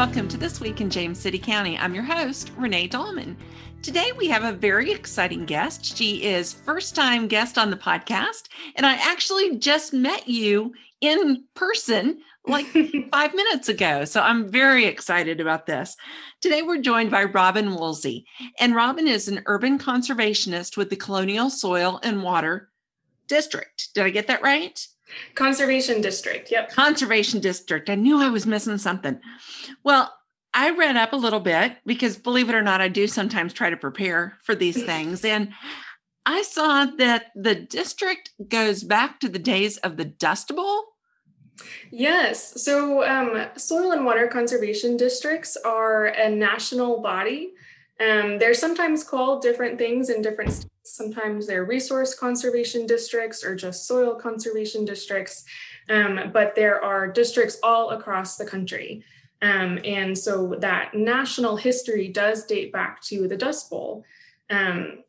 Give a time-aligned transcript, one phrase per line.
[0.00, 1.76] welcome to This Week in James City County.
[1.76, 3.36] I'm your host, Renee Dahlman.
[3.82, 5.94] Today we have a very exciting guest.
[5.94, 10.72] She is first time guest on the podcast, and I actually just met you
[11.02, 12.64] in person like
[13.12, 14.06] five minutes ago.
[14.06, 15.94] So I'm very excited about this.
[16.40, 18.24] Today we're joined by Robyn Woolsey,
[18.58, 22.70] and Robyn is an urban conservationist with the Colonial Soil and Water
[23.26, 23.90] District.
[23.92, 24.82] Did I get that right?
[25.34, 26.50] Conservation District.
[26.50, 26.72] Yep.
[26.72, 27.88] Conservation District.
[27.90, 29.18] I knew I was missing something.
[29.84, 30.12] Well,
[30.52, 33.70] I read up a little bit because believe it or not, I do sometimes try
[33.70, 35.24] to prepare for these things.
[35.24, 35.52] And
[36.26, 40.84] I saw that the district goes back to the days of the Dust Bowl.
[41.90, 42.62] Yes.
[42.62, 47.52] So, um, soil and water conservation districts are a national body.
[48.00, 50.70] Um, they're sometimes called different things in different states.
[50.94, 55.44] Sometimes they're resource conservation districts or just soil conservation districts.
[55.88, 59.04] Um, but there are districts all across the country.
[59.42, 64.04] Um, and so that national history does date back to the Dust Bowl,
[64.50, 65.04] um,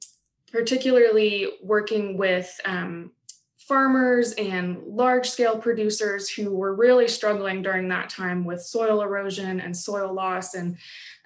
[0.52, 3.12] particularly working with um,
[3.58, 9.62] farmers and large scale producers who were really struggling during that time with soil erosion
[9.62, 10.78] and soil loss and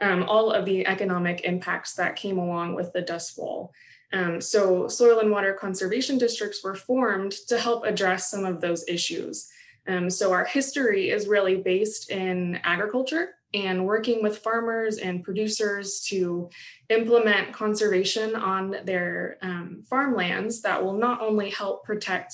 [0.02, 3.72] um, all of the economic impacts that came along with the Dust Bowl.
[4.16, 8.88] Um, so, soil and water conservation districts were formed to help address some of those
[8.88, 9.49] issues.
[9.88, 16.02] Um, so our history is really based in agriculture and working with farmers and producers
[16.08, 16.49] to
[16.89, 22.33] implement conservation on their um, farmlands that will not only help protect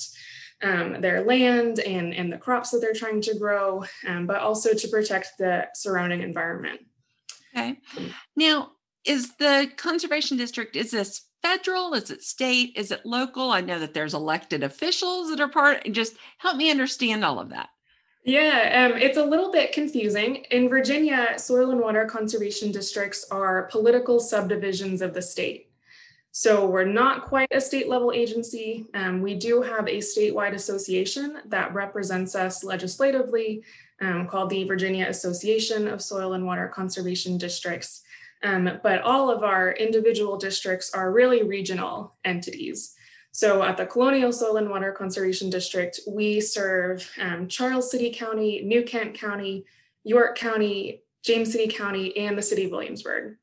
[0.63, 4.73] um, their land and, and the crops that they're trying to grow, um, but also
[4.73, 6.79] to protect the surrounding environment.
[7.55, 7.77] Okay.
[8.35, 8.71] Now,
[9.05, 11.94] is the conservation district, is this federal?
[11.94, 12.73] Is it state?
[12.75, 13.52] Is it local?
[13.52, 15.91] I know that there's elected officials that are part.
[15.91, 17.69] Just help me understand all of that.
[18.23, 20.45] Yeah, um, it's a little bit confusing.
[20.52, 25.71] In Virginia, soil and water conservation districts are political subdivisions of the state.
[26.31, 28.86] So we're not quite a state level agency.
[28.93, 33.64] Um, we do have a statewide association that represents us legislatively
[33.99, 38.03] um, called the Virginia Association of Soil and Water Conservation Districts.
[38.43, 42.95] Um, but all of our individual districts are really regional entities.
[43.31, 48.61] So at the Colonial Soil and Water Conservation District, we serve um, Charles City County,
[48.63, 49.65] New Kent County,
[50.03, 53.37] York County, James City County, and the City of Williamsburg.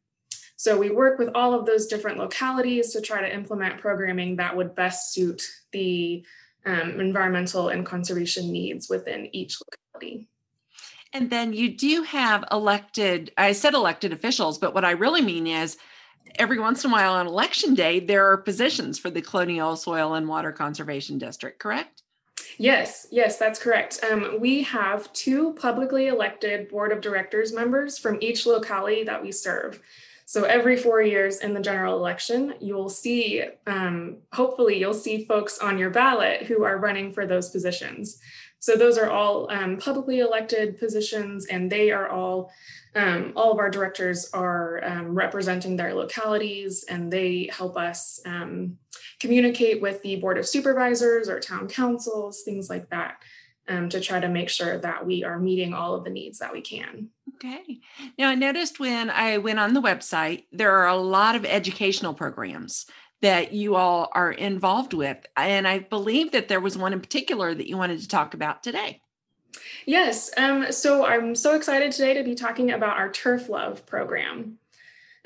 [0.56, 4.56] So we work with all of those different localities to try to implement programming that
[4.56, 5.42] would best suit
[5.72, 6.24] the
[6.66, 9.56] um, environmental and conservation needs within each
[9.94, 10.28] locality.
[11.12, 15.46] And then you do have elected, I said elected officials, but what I really mean
[15.46, 15.78] is
[16.36, 20.14] every once in a while on election day, there are positions for the Colonial Soil
[20.14, 22.02] and Water Conservation District, correct?
[22.58, 24.00] Yes, yes, that's correct.
[24.10, 29.32] Um, we have two publicly elected board of directors members from each locality that we
[29.32, 29.80] serve.
[30.24, 35.58] So every four years in the general election, you'll see, um, hopefully, you'll see folks
[35.58, 38.20] on your ballot who are running for those positions.
[38.60, 42.50] So those are all um, publicly elected positions, and they are all,
[42.94, 48.78] um, all of our directors are um, representing their localities, and they help us um,
[49.20, 53.22] communicate with the board of supervisors or town councils, things like that,
[53.68, 56.52] um, to try to make sure that we are meeting all of the needs that
[56.52, 57.08] we can.
[57.34, 57.78] Okay.
[58.18, 62.14] Now I noticed when I went on the website, there are a lot of educational
[62.14, 62.86] programs
[63.20, 65.26] that you all are involved with.
[65.36, 68.62] And I believe that there was one in particular that you wanted to talk about
[68.62, 69.00] today.
[69.86, 70.30] Yes.
[70.36, 74.58] Um, so I'm so excited today to be talking about our Turf Love program.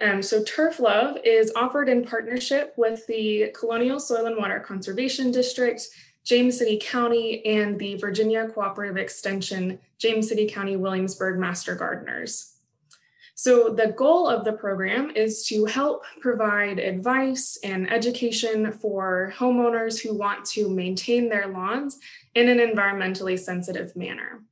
[0.01, 5.31] Um, so Turf Love is offered in partnership with the Colonial Soil and Water Conservation
[5.31, 5.83] District,
[6.25, 12.52] James City County, and the Virginia Cooperative Extension, James City County Williamsburg Master Gardeners.
[13.35, 20.01] So, the goal of the program is to help provide advice and education for homeowners
[20.01, 21.99] who want to maintain their lawns
[22.35, 24.43] in an environmentally sensitive manner.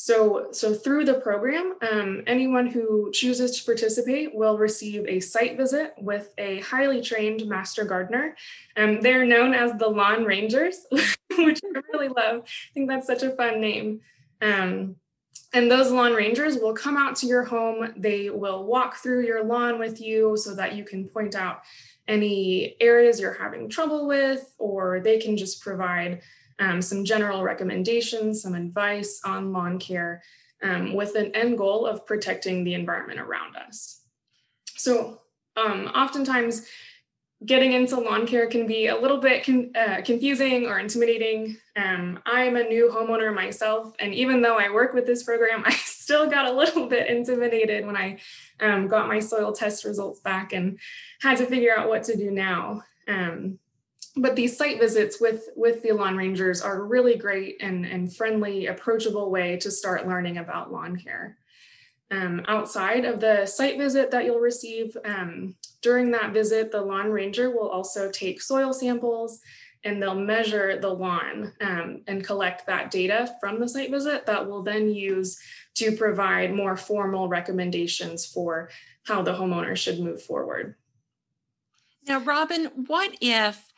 [0.00, 5.56] So, so through the program, um, anyone who chooses to participate will receive a site
[5.56, 8.36] visit with a highly trained master gardener.
[8.76, 12.42] Um, they're known as the Lawn Rangers, which I really love.
[12.44, 14.00] I think that's such a fun name.
[14.40, 14.96] Um,
[15.52, 17.92] and those lawn rangers will come out to your home.
[17.96, 21.62] They will walk through your lawn with you so that you can point out
[22.06, 26.22] any areas you're having trouble with, or they can just provide
[26.58, 30.22] um, some general recommendations, some advice on lawn care
[30.62, 34.00] um, with an end goal of protecting the environment around us.
[34.76, 35.20] So,
[35.56, 36.66] um, oftentimes,
[37.46, 41.56] getting into lawn care can be a little bit con- uh, confusing or intimidating.
[41.76, 45.72] Um, I'm a new homeowner myself, and even though I work with this program, I
[45.72, 48.18] still got a little bit intimidated when I
[48.60, 50.78] um, got my soil test results back and
[51.20, 52.82] had to figure out what to do now.
[53.06, 53.58] Um,
[54.16, 58.14] but these site visits with with the lawn rangers are a really great and, and
[58.14, 61.38] friendly, approachable way to start learning about lawn care.
[62.10, 67.10] Um, outside of the site visit that you'll receive, um, during that visit, the lawn
[67.10, 69.40] ranger will also take soil samples
[69.84, 74.46] and they'll measure the lawn um, and collect that data from the site visit that
[74.46, 75.38] we'll then use
[75.74, 78.70] to provide more formal recommendations for
[79.04, 80.74] how the homeowner should move forward.
[82.06, 83.72] Now, Robyn, what if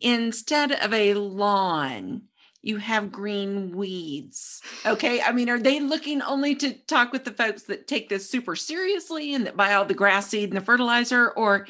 [0.00, 2.22] instead of a lawn,
[2.64, 4.62] you have green weeds.
[4.86, 5.20] Okay.
[5.20, 8.56] I mean, are they looking only to talk with the folks that take this super
[8.56, 11.30] seriously and that buy all the grass seed and the fertilizer?
[11.32, 11.66] Or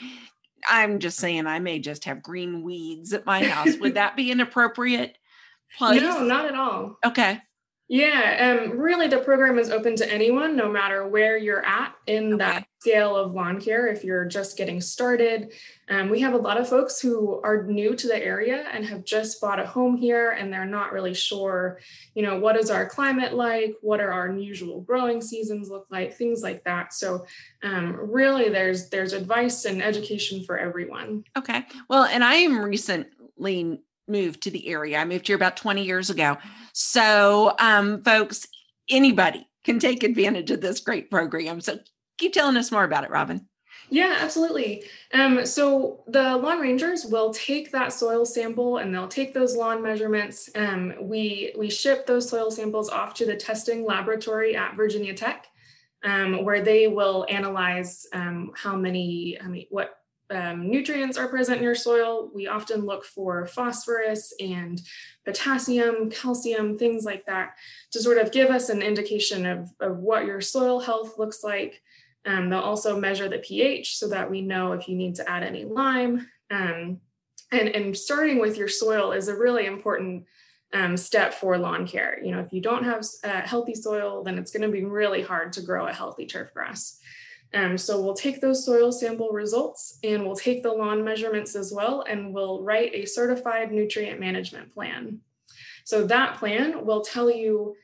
[0.69, 3.76] I'm just saying, I may just have green weeds at my house.
[3.79, 5.19] Would that be inappropriate?
[5.76, 6.00] Place?
[6.00, 6.99] No, not at all.
[7.05, 7.41] Okay.
[7.86, 12.34] Yeah, um, really, the program is open to anyone, no matter where you're at in
[12.34, 12.38] okay.
[12.38, 13.88] that scale of lawn care.
[13.88, 15.52] If you're just getting started,
[15.90, 19.04] um, we have a lot of folks who are new to the area and have
[19.04, 21.78] just bought a home here, and they're not really sure,
[22.14, 23.75] you know, what is our climate like?
[23.82, 26.14] What are our unusual growing seasons look like?
[26.14, 26.94] Things like that.
[26.94, 27.26] So,
[27.62, 31.25] um, really, there's there's advice and education for everyone.
[31.36, 31.66] Okay.
[31.90, 34.98] Well, and I am recently moved to the area.
[34.98, 36.36] I moved here about 20 years ago.
[36.72, 38.46] So, um, folks,
[38.88, 41.60] anybody can take advantage of this great program.
[41.60, 41.78] So,
[42.18, 43.46] keep telling us more about it, Robyn.
[43.90, 44.84] Yeah, absolutely.
[45.12, 49.82] Um, so the lawn rangers will take that soil sample and they'll take those lawn
[49.82, 50.48] measurements.
[50.54, 55.46] Um, we we ship those soil samples off to the testing laboratory at Virginia Tech,
[56.02, 59.98] um, where they will analyze um, how many, I mean, what
[60.34, 62.31] um, nutrients are present in your soil.
[62.34, 64.81] We often look for phosphorus and
[65.25, 67.56] potassium, calcium, things like that
[67.92, 71.82] to sort of give us an indication of, of what your soil health looks like.
[72.26, 75.42] Um, they'll also measure the pH so that we know if you need to add
[75.42, 76.28] any lime.
[76.50, 77.00] Um,
[77.52, 80.25] and, and starting with your soil is a really important
[80.72, 82.19] um, step for lawn care.
[82.22, 85.22] You know, if you don't have uh, healthy soil, then it's going to be really
[85.22, 86.98] hard to grow a healthy turf grass.
[87.54, 91.72] Um, so we'll take those soil sample results and we'll take the lawn measurements as
[91.72, 95.20] well, and we'll write a certified nutrient management plan.
[95.84, 97.76] So that plan will tell you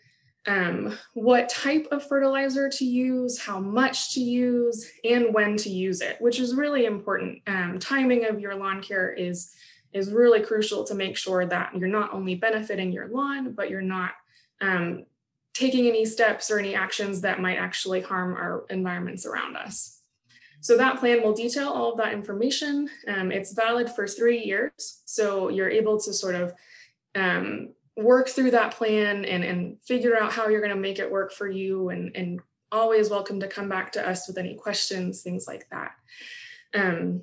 [0.46, 6.00] um, what type of fertilizer to use, how much to use, and when to use
[6.00, 7.42] it, which is really important.
[7.46, 9.54] Um, timing of your lawn care is
[9.92, 13.82] is really crucial to make sure that you're not only benefiting your lawn, but you're
[13.82, 14.12] not
[14.60, 15.04] um,
[15.54, 20.00] taking any steps or any actions that might actually harm our environments around us.
[20.60, 22.88] So that plan will detail all of that information.
[23.08, 25.02] Um, it's valid for three years.
[25.06, 26.52] So you're able to sort of
[27.14, 31.10] um, work through that plan and, and figure out how you're going to make it
[31.10, 35.22] work for you and, and always welcome to come back to us with any questions,
[35.22, 35.92] things like that.
[36.74, 37.22] Um,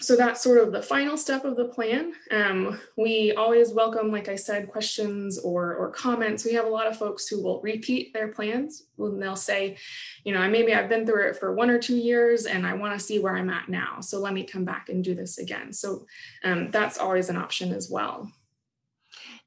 [0.00, 2.12] so that's sort of the final step of the plan.
[2.30, 6.44] Um, we always welcome, like I said, questions or, or comments.
[6.44, 9.76] We have a lot of folks who will repeat their plans when they'll say,
[10.24, 12.98] you know, maybe I've been through it for one or two years and I want
[12.98, 14.00] to see where I'm at now.
[14.00, 15.72] So let me come back and do this again.
[15.72, 16.06] So
[16.44, 18.30] um, that's always an option as well.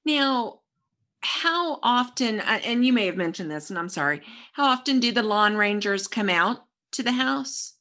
[0.05, 0.61] Now,
[1.21, 4.21] how often, uh, and you may have mentioned this, and I'm sorry,
[4.53, 7.74] how often do the lawn rangers come out to the house?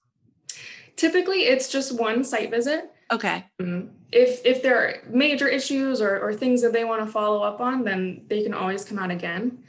[0.96, 2.90] Typically, it's just one site visit.
[3.10, 3.44] Okay.
[3.60, 7.42] Um, if if there are major issues or, or things that they want to follow
[7.42, 9.62] up on, then they can always come out again.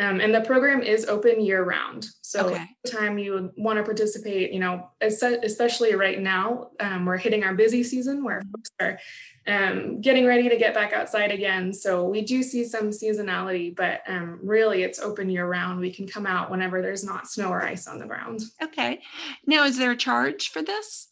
[0.00, 2.06] Um, and the program is open year round.
[2.22, 2.64] So okay.
[2.86, 7.82] time you want to participate, you know, especially right now, um, we're hitting our busy
[7.82, 8.98] season where folks are
[9.46, 11.74] um, getting ready to get back outside again.
[11.74, 15.80] So we do see some seasonality, but um, really it's open year round.
[15.80, 18.40] We can come out whenever there's not snow or ice on the ground.
[18.62, 19.02] Okay.
[19.46, 21.08] Now, is there a charge for this?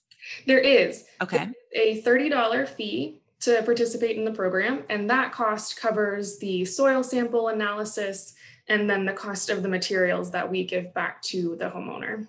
[0.46, 1.04] There is.
[1.22, 1.50] Okay.
[1.74, 7.48] A $30 fee to participate in the program, and that cost covers the soil sample
[7.48, 8.34] analysis
[8.68, 12.26] and then the cost of the materials that we give back to the homeowner.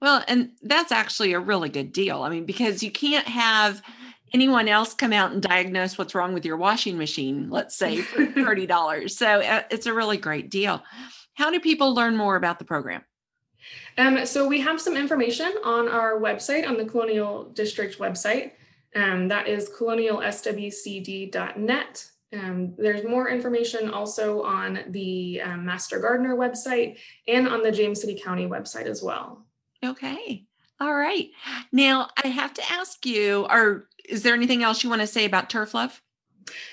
[0.00, 2.22] Well, and that's actually a really good deal.
[2.22, 3.82] I mean, because you can't have
[4.32, 8.26] anyone else come out and diagnose what's wrong with your washing machine, let's say for
[8.26, 9.10] $30.
[9.10, 10.82] so uh, it's a really great deal.
[11.34, 13.02] How do people learn more about the program?
[13.98, 18.52] Um, so we have some information on our website, on the Colonial District website.
[18.94, 22.11] Um, that is colonialswcd.net.
[22.32, 26.98] Um, there's more information also on the um, Master Gardener website
[27.28, 29.44] and on the James City County website as well.
[29.84, 30.44] Okay.
[30.80, 31.30] All right.
[31.70, 35.24] Now I have to ask you, or is there anything else you want to say
[35.24, 36.02] about turf love?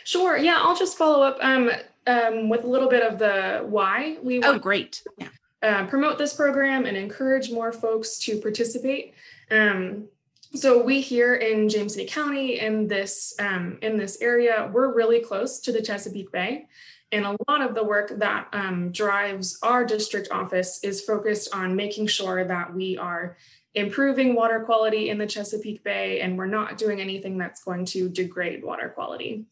[0.04, 0.38] Sure.
[0.38, 1.70] Yeah, I'll just follow up um,
[2.08, 5.04] um, with a little bit of the why we oh, want great.
[5.18, 5.28] Yeah.
[5.62, 9.14] Uh, promote this program and encourage more folks to participate.
[9.52, 10.08] Um,
[10.54, 15.20] so we here in James City County in this um, in this area, we're really
[15.20, 16.68] close to the Chesapeake Bay.
[17.12, 21.76] And a lot of the work that um, drives our district office is focused on
[21.76, 23.38] making sure that we are
[23.76, 28.10] improving water quality in the Chesapeake Bay and we're not doing anything that's going to
[28.10, 29.46] degrade water quality.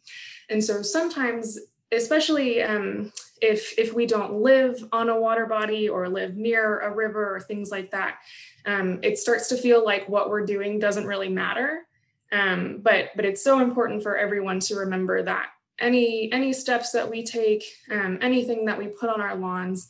[0.50, 1.58] And so sometimes,
[1.92, 6.94] especially um, if, if we don't live on a water body or live near a
[6.94, 8.18] river or things like that,
[8.66, 11.84] um, it starts to feel like what we're doing doesn't really matter.
[12.32, 15.48] Um, but, but it's so important for everyone to remember that
[15.80, 19.90] any, any steps that we take, um, anything that we put on our lawns,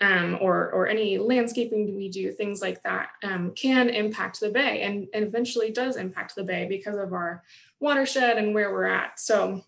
[0.00, 4.82] um, or, or any landscaping we do, things like that, um, can impact the bay
[4.82, 7.42] and, and eventually does impact the bay because of our
[7.80, 9.18] watershed and where we're at.
[9.18, 9.64] So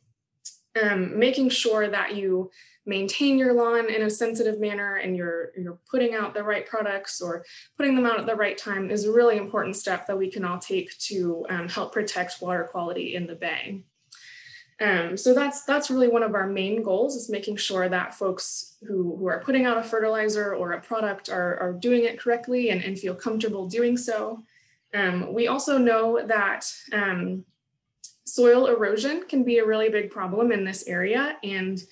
[0.80, 2.50] um, making sure that you
[2.86, 7.20] maintain your lawn in a sensitive manner and you're, you're putting out the right products
[7.20, 7.44] or
[7.76, 10.44] putting them out at the right time is a really important step that we can
[10.44, 13.84] all take to um, help protect water quality in the bay.
[14.80, 18.76] Um, so that's that's really one of our main goals is making sure that folks
[18.88, 22.70] who, who are putting out a fertilizer or a product are, are doing it correctly
[22.70, 24.42] and, and feel comfortable doing so.
[24.94, 27.44] Um, we also know that um,
[28.24, 31.36] soil erosion can be a really big problem in this area.
[31.42, 31.82] And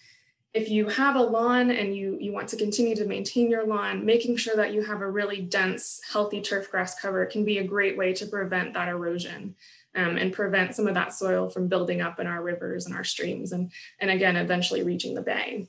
[0.55, 4.05] if you have a lawn and you, you want to continue to maintain your lawn,
[4.05, 7.67] making sure that you have a really dense, healthy turf grass cover can be a
[7.67, 9.55] great way to prevent that erosion
[9.95, 13.05] um, and prevent some of that soil from building up in our rivers and our
[13.05, 13.71] streams and,
[14.01, 15.67] and again, eventually reaching the bay.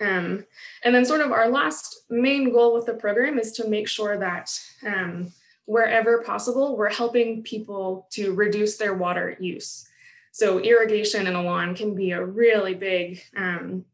[0.00, 0.46] Um,
[0.82, 4.18] and then sort of our last main goal with the program is to make sure
[4.18, 5.32] that um,
[5.70, 9.86] wherever possible, we're helping people to reduce their water use.
[10.32, 13.84] So irrigation in a lawn can be a really big um,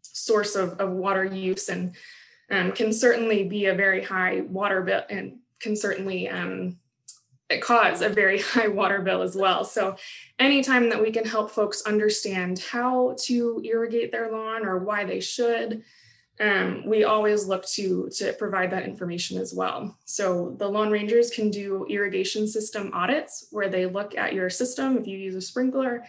[0.00, 1.94] source of, of water use and
[2.50, 6.78] um, can certainly be a very high water bill and can certainly um,
[7.60, 9.62] cause a very high water bill as well.
[9.62, 9.96] So
[10.38, 15.20] anytime that we can help folks understand how to irrigate their lawn or why they
[15.20, 15.82] should,
[16.38, 19.96] um, we always look to, to provide that information as well.
[20.04, 24.98] So the Lawn rangers can do irrigation system audits where they look at your system
[24.98, 26.04] if you use a sprinkler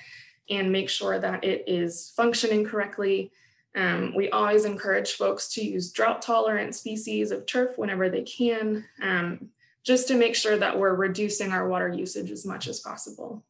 [0.49, 3.31] and make sure that it is functioning correctly.
[3.75, 8.85] Um, we always encourage folks to use drought tolerant species of turf whenever they can.
[9.01, 9.49] Um,
[9.83, 13.45] just to make sure that we're reducing our water usage as much as possible.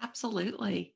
[0.00, 0.94] Absolutely.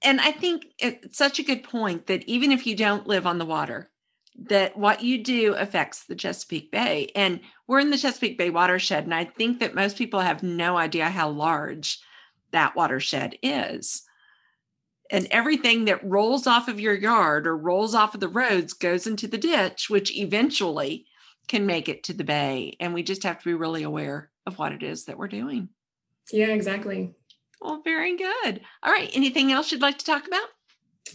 [0.00, 3.38] And I think it's such a good point that even if you don't live on
[3.38, 3.90] the water,
[4.38, 7.10] that what you do affects the Chesapeake Bay.
[7.16, 9.04] And we're in the Chesapeake Bay watershed.
[9.04, 11.98] And I think that most people have no idea how large
[12.52, 14.02] that watershed is.
[15.10, 19.06] And everything that rolls off of your yard or rolls off of the roads goes
[19.06, 21.06] into the ditch, which eventually
[21.48, 22.76] can make it to the bay.
[22.80, 25.68] And we just have to be really aware of what it is that we're doing.
[26.32, 27.14] Yeah, exactly.
[27.60, 28.60] Well, very good.
[28.82, 29.10] All right.
[29.14, 30.48] Anything else you'd like to talk about?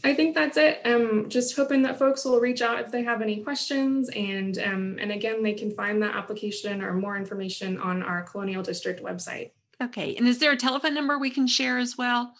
[0.03, 0.81] I think that's it.
[0.86, 4.98] Um, just hoping that folks will reach out if they have any questions, and um,
[5.00, 9.51] and again, they can find that application or more information on our Colonial District website.
[9.81, 10.15] Okay.
[10.15, 12.36] And is there a telephone number we can share as well?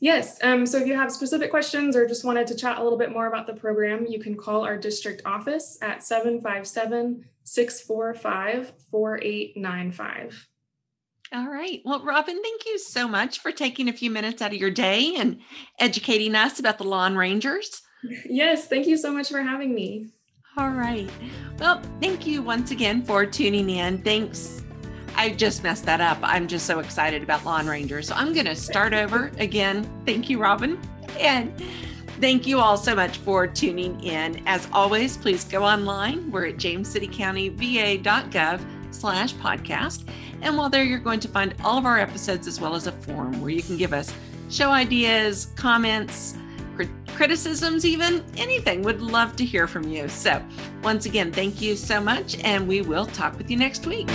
[0.00, 0.38] Yes.
[0.44, 3.10] Um, so if you have specific questions or just wanted to chat a little bit
[3.10, 10.48] more about the program, you can call our district office at 757 645 4895.
[11.32, 11.82] All right.
[11.84, 15.14] Well, Robyn, thank you so much for taking a few minutes out of your day
[15.18, 15.40] and
[15.78, 17.82] educating us about the Lawn Rangers.
[18.24, 18.66] Yes.
[18.66, 20.08] Thank you so much for having me.
[20.56, 21.10] All right.
[21.58, 24.02] Well, thank you once again for tuning in.
[24.02, 24.62] Thanks
[25.18, 26.18] I just messed that up.
[26.22, 28.06] I'm just so excited about Lawn Rangers.
[28.06, 29.84] So I'm going to start over again.
[30.06, 30.78] Thank you, Robyn.
[31.18, 31.52] And
[32.20, 34.40] thank you all so much for tuning in.
[34.46, 36.30] As always, please go online.
[36.30, 40.08] We're at jamescitycountyva.gov slash podcast.
[40.42, 42.92] And while there, you're going to find all of our episodes as well as a
[42.92, 44.12] form where you can give us
[44.48, 46.34] show ideas, comments,
[47.18, 48.82] criticisms, even anything.
[48.82, 50.08] Would love to hear from you.
[50.08, 50.40] So,
[50.84, 54.08] once again, thank you so much, and we will talk with you next week.